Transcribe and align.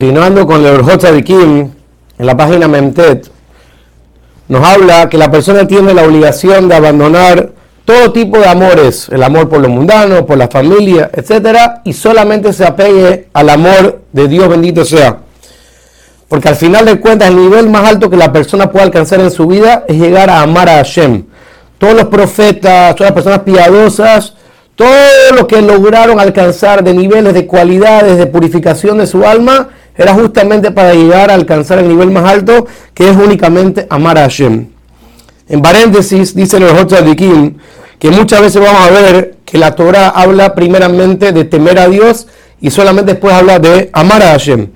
Continuando 0.00 0.46
con 0.46 0.64
el 0.64 0.86
de 0.86 1.24
Kim, 1.24 1.72
en 2.18 2.24
la 2.24 2.36
página 2.36 2.68
Memtet, 2.68 3.28
nos 4.46 4.64
habla 4.64 5.08
que 5.08 5.18
la 5.18 5.28
persona 5.28 5.66
tiene 5.66 5.92
la 5.92 6.04
obligación 6.04 6.68
de 6.68 6.76
abandonar 6.76 7.50
todo 7.84 8.12
tipo 8.12 8.38
de 8.38 8.46
amores, 8.46 9.08
el 9.08 9.24
amor 9.24 9.48
por 9.48 9.58
lo 9.58 9.68
mundano, 9.68 10.24
por 10.24 10.38
la 10.38 10.46
familia, 10.46 11.10
etc., 11.12 11.80
y 11.82 11.94
solamente 11.94 12.52
se 12.52 12.64
apegue 12.64 13.26
al 13.32 13.50
amor 13.50 14.02
de 14.12 14.28
Dios 14.28 14.48
bendito 14.48 14.84
sea. 14.84 15.18
Porque 16.28 16.48
al 16.48 16.54
final 16.54 16.86
de 16.86 17.00
cuentas, 17.00 17.30
el 17.30 17.36
nivel 17.36 17.68
más 17.68 17.84
alto 17.84 18.08
que 18.08 18.16
la 18.16 18.32
persona 18.32 18.70
puede 18.70 18.84
alcanzar 18.84 19.18
en 19.18 19.32
su 19.32 19.48
vida 19.48 19.84
es 19.88 19.96
llegar 19.96 20.30
a 20.30 20.42
amar 20.42 20.68
a 20.68 20.76
Hashem. 20.76 21.24
Todos 21.76 21.94
los 21.94 22.04
profetas, 22.04 22.94
todas 22.94 23.10
las 23.10 23.14
personas 23.14 23.40
piadosas, 23.40 24.34
todo 24.76 25.34
lo 25.34 25.48
que 25.48 25.60
lograron 25.60 26.20
alcanzar 26.20 26.84
de 26.84 26.94
niveles 26.94 27.34
de 27.34 27.48
cualidades 27.48 28.16
de 28.16 28.28
purificación 28.28 28.98
de 28.98 29.08
su 29.08 29.26
alma, 29.26 29.70
era 29.98 30.14
justamente 30.14 30.70
para 30.70 30.94
llegar 30.94 31.30
a 31.30 31.34
alcanzar 31.34 31.80
el 31.80 31.88
nivel 31.88 32.10
más 32.12 32.24
alto, 32.24 32.66
que 32.94 33.10
es 33.10 33.16
únicamente 33.16 33.86
amar 33.90 34.16
a 34.16 34.22
Hashem. 34.22 34.68
En 35.48 35.60
paréntesis, 35.60 36.34
dice 36.34 36.60
los 36.60 36.72
Kim 37.16 37.56
que 37.98 38.10
muchas 38.10 38.40
veces 38.40 38.62
vamos 38.62 38.80
a 38.80 38.90
ver 38.90 39.38
que 39.44 39.58
la 39.58 39.74
Torah 39.74 40.10
habla 40.10 40.54
primeramente 40.54 41.32
de 41.32 41.44
temer 41.44 41.80
a 41.80 41.88
Dios 41.88 42.28
y 42.60 42.70
solamente 42.70 43.12
después 43.12 43.34
habla 43.34 43.58
de 43.58 43.90
amar 43.92 44.22
a 44.22 44.30
Hashem. 44.30 44.68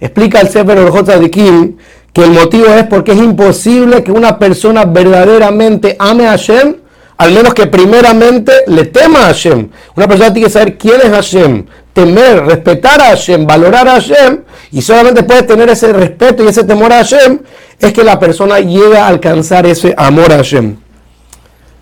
Explica 0.00 0.40
el 0.40 0.48
Sefer 0.48 1.30
Kim 1.30 1.76
que 2.12 2.24
el 2.24 2.30
motivo 2.30 2.66
es 2.66 2.84
porque 2.84 3.12
es 3.12 3.18
imposible 3.18 4.04
que 4.04 4.12
una 4.12 4.38
persona 4.38 4.84
verdaderamente 4.84 5.96
ame 5.98 6.26
a 6.26 6.30
Hashem 6.30 6.76
al 7.20 7.32
menos 7.32 7.52
que 7.52 7.66
primeramente 7.66 8.50
le 8.66 8.86
tema 8.86 9.20
a 9.20 9.24
Hashem. 9.26 9.68
Una 9.94 10.08
persona 10.08 10.32
tiene 10.32 10.46
que 10.46 10.52
saber 10.54 10.78
quién 10.78 11.02
es 11.02 11.10
Hashem, 11.10 11.66
temer, 11.92 12.46
respetar 12.46 12.98
a 12.98 13.08
Hashem, 13.08 13.46
valorar 13.46 13.86
a 13.88 14.00
Hashem, 14.00 14.40
y 14.72 14.80
solamente 14.80 15.22
puede 15.24 15.42
tener 15.42 15.68
ese 15.68 15.92
respeto 15.92 16.42
y 16.42 16.46
ese 16.46 16.64
temor 16.64 16.90
a 16.94 17.04
Hashem, 17.04 17.40
es 17.78 17.92
que 17.92 18.04
la 18.04 18.18
persona 18.18 18.60
llega 18.60 19.04
a 19.04 19.08
alcanzar 19.08 19.66
ese 19.66 19.94
amor 19.98 20.32
a 20.32 20.36
Hashem. 20.36 20.76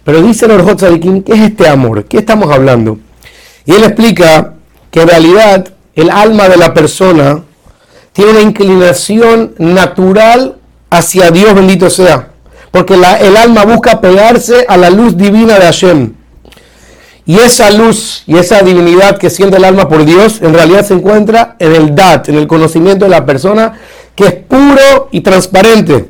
Pero 0.03 0.23
dice 0.23 0.47
el 0.47 0.51
Orjot 0.51 0.81
¿qué 1.25 1.33
es 1.33 1.41
este 1.41 1.69
amor? 1.69 2.07
¿Qué 2.07 2.19
estamos 2.19 2.51
hablando? 2.51 2.99
Y 3.65 3.75
él 3.75 3.85
explica 3.85 4.55
que 4.91 5.03
en 5.03 5.09
realidad 5.09 5.69
el 5.95 6.11
alma 6.11 6.49
de 6.49 6.57
la 6.57 6.75
persona 6.75 7.45
tiene 8.13 8.33
una 8.33 8.41
inclinación 8.41 9.55
natural 9.59 10.57
hacia 10.91 11.31
Dios 11.31 11.55
bendito 11.55 11.89
sea 11.91 12.33
porque 12.71 12.95
el 12.95 13.37
alma 13.37 13.65
busca 13.65 14.01
pegarse 14.01 14.65
a 14.69 14.77
la 14.77 14.91
luz 14.91 15.17
divina 15.17 15.55
de 15.59 15.65
Hashem. 15.65 16.13
Y 17.25 17.39
esa 17.39 17.71
luz 17.71 18.23
y 18.27 18.39
esa 18.39 18.63
divinidad 18.63 19.19
que 19.19 19.29
siente 19.29 19.59
el 19.59 19.65
alma 19.65 19.89
por 19.89 20.05
Dios 20.05 20.41
en 20.41 20.55
realidad 20.55 20.87
se 20.87 20.95
encuentra 20.95 21.57
en 21.59 21.75
el 21.75 21.95
dat, 21.95 22.29
en 22.29 22.37
el 22.37 22.47
conocimiento 22.47 23.05
de 23.05 23.11
la 23.11 23.27
persona, 23.27 23.75
que 24.15 24.27
es 24.27 24.33
puro 24.33 25.09
y 25.11 25.21
transparente. 25.21 26.09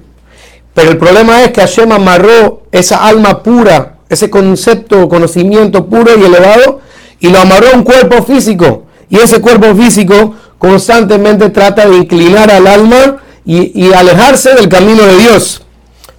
Pero 0.75 0.91
el 0.91 0.97
problema 0.97 1.43
es 1.43 1.51
que 1.51 1.61
Hashem 1.61 1.91
amarró 1.91 2.63
esa 2.71 3.05
alma 3.05 3.43
pura, 3.43 3.97
ese 4.09 4.31
concepto, 4.31 5.09
conocimiento 5.09 5.87
puro 5.87 6.17
y 6.17 6.25
elevado, 6.25 6.81
y 7.19 7.31
lo 7.31 7.41
amarró 7.41 7.71
a 7.73 7.77
un 7.77 7.83
cuerpo 7.83 8.23
físico. 8.23 8.85
Y 9.11 9.19
ese 9.19 9.41
cuerpo 9.41 9.75
físico 9.75 10.37
constantemente 10.57 11.51
trata 11.51 11.89
de 11.89 11.97
inclinar 11.97 12.49
al 12.51 12.67
alma 12.67 13.17
y 13.45 13.93
alejarse 13.93 14.55
del 14.55 14.69
camino 14.69 15.03
de 15.03 15.17
Dios 15.17 15.63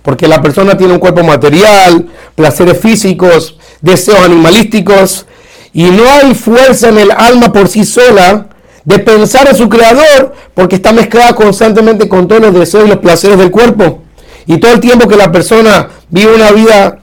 porque 0.01 0.27
la 0.27 0.41
persona 0.41 0.77
tiene 0.77 0.93
un 0.93 0.99
cuerpo 0.99 1.23
material, 1.23 2.07
placeres 2.35 2.79
físicos, 2.79 3.57
deseos 3.81 4.19
animalísticos, 4.19 5.25
y 5.73 5.83
no 5.83 6.03
hay 6.09 6.33
fuerza 6.33 6.89
en 6.89 6.99
el 6.99 7.11
alma 7.11 7.53
por 7.53 7.67
sí 7.67 7.85
sola 7.85 8.47
de 8.83 8.99
pensar 8.99 9.47
en 9.47 9.55
su 9.55 9.69
creador, 9.69 10.33
porque 10.53 10.75
está 10.77 10.91
mezclada 10.91 11.33
constantemente 11.35 12.07
con 12.09 12.27
todos 12.27 12.41
los 12.41 12.53
deseos 12.53 12.85
y 12.85 12.89
los 12.89 12.97
placeres 12.97 13.37
del 13.37 13.51
cuerpo. 13.51 14.01
Y 14.47 14.57
todo 14.57 14.73
el 14.73 14.79
tiempo 14.79 15.07
que 15.07 15.15
la 15.15 15.31
persona 15.31 15.89
vive 16.09 16.33
una 16.33 16.51
vida 16.51 16.99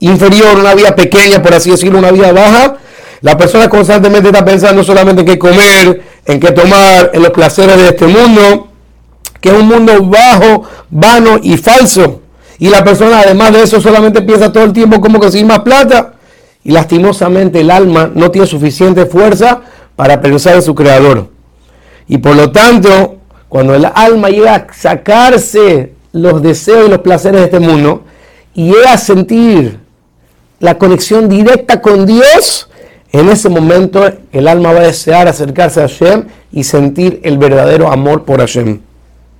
inferior, 0.00 0.58
una 0.58 0.74
vida 0.74 0.96
pequeña, 0.96 1.40
por 1.40 1.54
así 1.54 1.70
decirlo, 1.70 1.98
una 1.98 2.10
vida 2.10 2.32
baja, 2.32 2.76
la 3.20 3.38
persona 3.38 3.68
constantemente 3.68 4.30
está 4.30 4.44
pensando 4.44 4.82
solamente 4.82 5.20
en 5.20 5.26
qué 5.28 5.38
comer, 5.38 6.02
en 6.26 6.40
qué 6.40 6.50
tomar, 6.50 7.10
en 7.14 7.22
los 7.22 7.30
placeres 7.30 7.76
de 7.76 7.88
este 7.88 8.06
mundo, 8.08 8.68
que 9.40 9.50
es 9.50 9.54
un 9.54 9.68
mundo 9.68 10.02
bajo, 10.02 10.64
vano 10.90 11.38
y 11.40 11.56
falso. 11.56 12.21
Y 12.62 12.68
la 12.68 12.84
persona 12.84 13.18
además 13.18 13.52
de 13.52 13.64
eso 13.64 13.80
solamente 13.80 14.22
piensa 14.22 14.52
todo 14.52 14.62
el 14.62 14.72
tiempo 14.72 15.00
cómo 15.00 15.18
conseguir 15.18 15.48
más 15.48 15.58
plata. 15.62 16.12
Y 16.62 16.70
lastimosamente 16.70 17.60
el 17.60 17.72
alma 17.72 18.08
no 18.14 18.30
tiene 18.30 18.46
suficiente 18.46 19.04
fuerza 19.04 19.62
para 19.96 20.20
pensar 20.20 20.54
en 20.54 20.62
su 20.62 20.72
creador. 20.72 21.28
Y 22.06 22.18
por 22.18 22.36
lo 22.36 22.52
tanto, 22.52 23.16
cuando 23.48 23.74
el 23.74 23.84
alma 23.84 24.28
llega 24.28 24.54
a 24.54 24.66
sacarse 24.72 25.94
los 26.12 26.40
deseos 26.40 26.86
y 26.86 26.90
los 26.90 27.00
placeres 27.00 27.40
de 27.40 27.44
este 27.46 27.58
mundo 27.58 28.04
y 28.54 28.66
llega 28.70 28.92
a 28.92 28.96
sentir 28.96 29.80
la 30.60 30.78
conexión 30.78 31.28
directa 31.28 31.80
con 31.80 32.06
Dios, 32.06 32.68
en 33.10 33.28
ese 33.28 33.48
momento 33.48 34.08
el 34.30 34.46
alma 34.46 34.72
va 34.72 34.82
a 34.82 34.84
desear 34.84 35.26
acercarse 35.26 35.80
a 35.80 35.88
Hashem 35.88 36.26
y 36.52 36.62
sentir 36.62 37.18
el 37.24 37.38
verdadero 37.38 37.90
amor 37.90 38.24
por 38.24 38.38
Hashem. 38.38 38.78